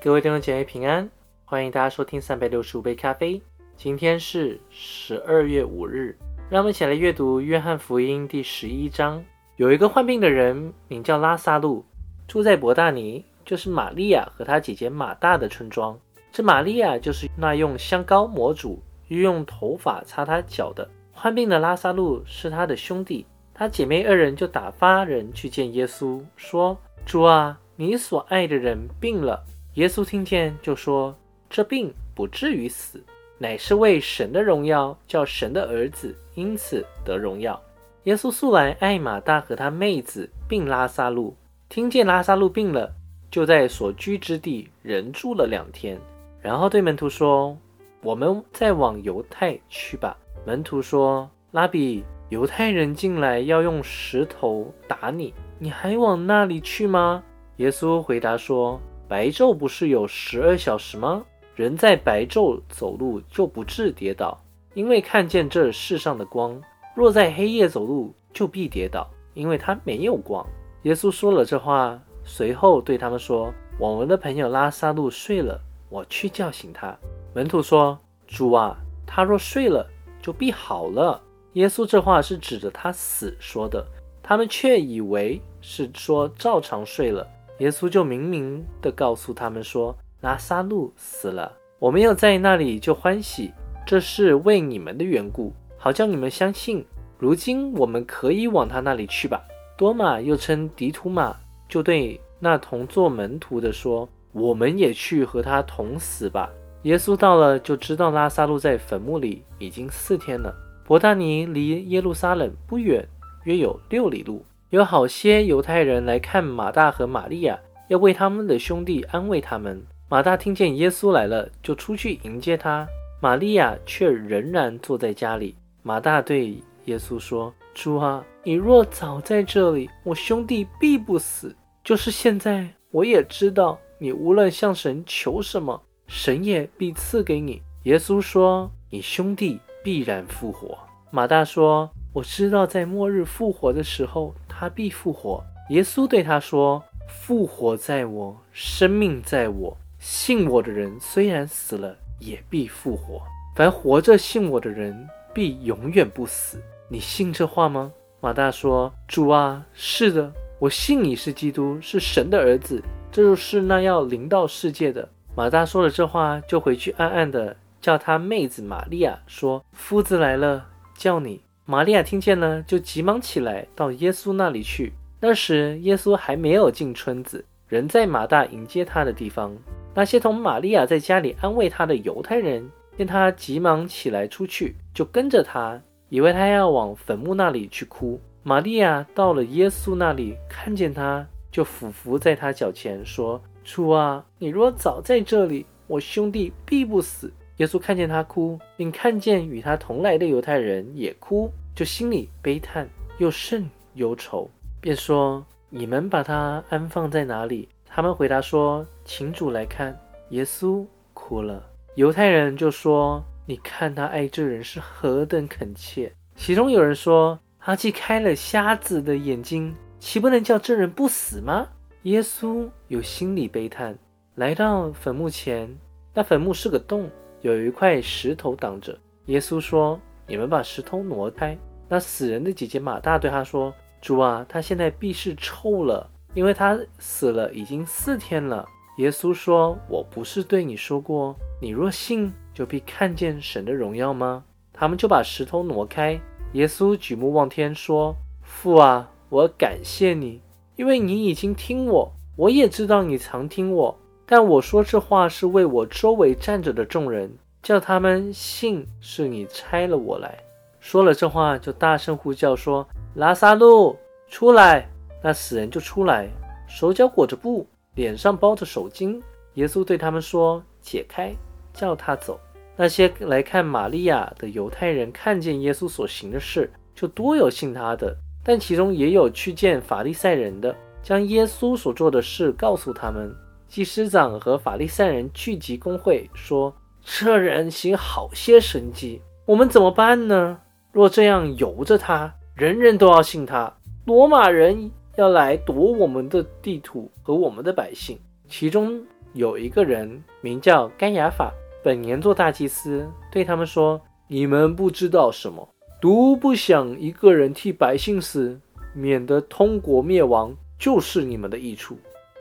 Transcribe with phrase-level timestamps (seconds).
[0.00, 1.10] 各位弟兄姐妹平安，
[1.44, 3.42] 欢迎大家收听三百六十五杯咖啡。
[3.76, 6.16] 今天是十二月五日，
[6.48, 9.20] 让我们一起来阅读约翰福音第十一章。
[9.56, 11.84] 有一个患病的人，名叫拉萨路，
[12.28, 15.98] 住在伯大尼，就是玛利亚和他姐姐马大的村庄。
[16.30, 20.88] 这玛利亚就是那用香膏抹主，又用头发擦他脚的。
[21.12, 29.44] 患病的拉萨路是他的兄弟，他姐妹二人就打发人去见耶稣，说：“主啊，你所爱的人病了。”
[29.78, 31.14] 耶稣听见，就说
[31.48, 33.00] ：“这病不至于死，
[33.38, 37.62] 乃是为神的荣耀，叫神的儿子因此得荣耀。”
[38.02, 41.36] 耶稣素来爱马大和他妹子，并拉萨路。
[41.68, 42.92] 听见拉萨路病了，
[43.30, 45.96] 就在所居之地人住了两天，
[46.40, 47.56] 然后对门徒说
[48.02, 57.22] ：“我们再往犹太去吧。”门徒说：“拉比，犹太人进来要用石头打你，你还往那里去吗？”
[57.58, 58.80] 耶稣回答说。
[59.08, 61.24] 白昼不是有十二小时吗？
[61.56, 64.38] 人在白昼走路就不致跌倒，
[64.74, 66.60] 因为看见这世上的光；
[66.94, 70.46] 若在黑夜走路，就必跌倒，因为他没有光。
[70.82, 76.94] 耶稣说了这话，随后对他们说：“我们的朋友拉萨路睡了，我去叫醒他。”
[77.34, 79.88] 门徒说：“主啊，他若睡了，
[80.20, 81.20] 就必好了。”
[81.54, 83.84] 耶稣这话是指着他死说的，
[84.22, 87.26] 他们却以为是说照常睡了。
[87.58, 93.52] 耶稣就明明的告诉他们说：“拉萨路死了，我们要在那里就欢喜，
[93.86, 96.84] 这是为你们的缘故，好叫你们相信。
[97.18, 99.42] 如今我们可以往他那里去吧。”
[99.76, 101.36] 多马又称迪图马，
[101.68, 106.50] 就对那同做门徒的说：“我们也去和他同死吧。”
[106.82, 110.54] 耶稣到了，就知道拉萨路在坟墓里已经四天了。
[110.84, 113.06] 伯大尼离耶路撒冷不远，
[113.44, 114.44] 约有六里路。
[114.70, 119.82] 有好些犹太人来看马大和玛利亚，要为他们的兄弟安慰他们。
[120.10, 122.86] 马大听见耶稣来了，就出去迎接他；
[123.18, 125.56] 玛利亚却仍然坐在家里。
[125.82, 131.56] 马大对耶稣说：“主啊，你若早在这里，我兄弟必不死。
[131.82, 140.76] 就是现在，我也知道你无论向神求什么，神也必赐给你。”耶稣说：“你兄弟必然复活。”
[141.10, 145.40] 马大说：“我知道，在末日复活的时候。”他必复活。
[145.70, 149.76] 耶稣对他说：“复活在我，生命在我。
[150.00, 153.22] 信我的人虽然死了，也必复活。
[153.54, 156.60] 凡活着信我的人，必永远不死。
[156.88, 162.82] 你信这话吗？”马大说：“主啊，是的，我信你是基督，是神的儿子，
[163.12, 174.90] 这就是那要临到世界的。”马大说了这话，就回去暗暗的叫他妹子玛利亚说：“夫子来了，叫你。”玛利亚听见了，就急忙起来到耶稣那里去。
[175.20, 179.54] 那时耶稣还没有进村子，人在马大迎接他的地方。
[179.94, 188.18] 那些同玛利亚在家里安慰他的犹太人，见他急忙起来出去，就跟着他，以为他要往坟墓那里去哭。
[188.42, 202.88] 玛利亚到了耶稣那里，看见他，就俯伏在他脚前说：“主啊，你若早在这里，我兄弟必不死。”耶稣看见他哭，并看见与他同来的犹太人也哭，就心里悲叹，
[203.18, 204.48] 又甚忧愁，
[204.80, 209.98] 便说：“你们把他安放在哪里？”他们回答说：“请主来看。”
[210.30, 211.64] 耶稣哭了。
[211.96, 221.66] 犹太人就说：“你看他爱这人是何等恳切。”其中有人说：“他既开了瞎子的眼睛，岂不能叫这人不死吗？”
[222.04, 223.98] 耶稣有心里悲叹，
[224.36, 225.76] 来到坟墓前，
[226.14, 227.10] 那坟墓是个洞。
[227.40, 228.98] 有一块石头挡着。
[229.26, 231.56] 耶稣说：“你们把石头挪开。”
[231.88, 238.66] 那死人的姐姐马大对他说：“主啊，他现在必是臭了，因为他死了已经四天了。”
[238.98, 246.20] 耶稣说：“我不是对你说过，你若信，就必看见神的荣耀吗？”他们就把石头挪开。
[246.52, 250.40] 耶稣举目望天说：“父啊，我感谢你，
[250.76, 253.98] 因为你已经听我，我也知道你常听我。”
[254.30, 260.38] 但我说这话是为我周围站着的众人，叫他们信是你差了我来。
[260.80, 262.86] 说了这话，就大声呼叫说
[263.16, 263.96] ：“拉萨路
[264.28, 264.86] 出来！”
[265.24, 266.28] 那死人就出来，
[266.68, 269.18] 手脚裹着布，脸上包着手巾。
[269.54, 271.34] 耶稣对他们说：“解开，
[271.72, 272.38] 叫他走。”
[272.76, 278.14] 那些来看玛利亚的犹太人看见耶稣所行的事，就多有信他的，
[278.44, 283.34] 但其中也有去见法利赛人的，将耶稣所做的事告诉他们。
[283.68, 286.74] 祭司长和法利赛人聚集公会，说
[287.04, 290.58] ：“这人行好些神迹，我们怎么办呢？
[290.90, 293.72] 若这样由着他，人人都要信他。
[294.06, 298.18] 罗马人要来夺我们的地土和我们的百姓。”
[298.48, 299.04] 其中
[299.34, 301.52] 有一个人名叫甘雅法，
[301.84, 305.68] 本年做大祭司，对他们说：“你们不知道什么，
[306.00, 308.58] 独不想一个人替百姓死，
[308.94, 311.98] 免得通国灭亡，就是你们的益处。”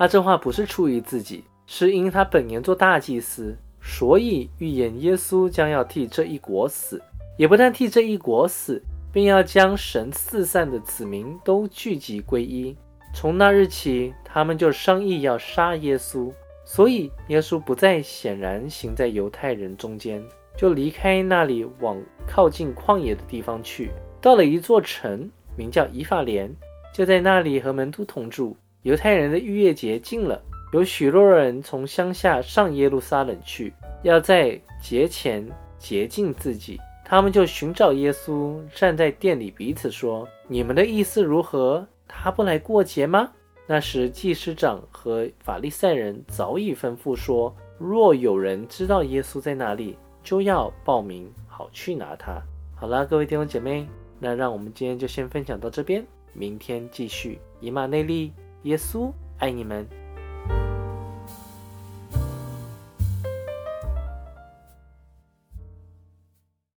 [0.00, 7.02] 他这话不是出于自己，是因他本年做大祭司，所以预言耶稣将要替这一国死，
[7.36, 8.82] 也不但替这一国死，
[9.12, 12.74] 并要将神四散的子民都聚集归一。
[13.12, 16.32] 从那日起，他们就商议要杀耶稣。
[16.64, 20.24] 所以，耶稣不再显然行在犹太人中间，
[20.56, 23.90] 就离开那里，往靠近旷野的地方去。
[24.18, 26.50] 到了一座城，名叫以法莲，
[26.90, 28.56] 就在那里和门徒同住。
[28.82, 30.42] 犹太人的逾越节近了，
[30.72, 35.46] 有许多人从乡下上耶路撒冷去，要在节前
[35.78, 36.80] 洁净自己。
[37.04, 41.86] 他们就寻找耶稣，站在店里，彼此说：“你们的意思如何？
[42.08, 43.30] 他不来过节吗？”
[43.68, 52.40] 那时，祭司长和法利赛人早已吩咐说：若有人知道耶稣在哪里，就要报名，好去拿他。
[52.74, 53.86] 好了，各位弟兄姐妹，
[54.18, 57.38] 那让我们今天就先分享到这边，明天继续。
[57.60, 58.32] 以马内利，
[58.62, 59.99] 耶稣爱你们。